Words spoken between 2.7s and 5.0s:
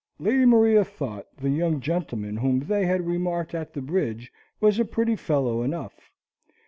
had remarked at the bridge was a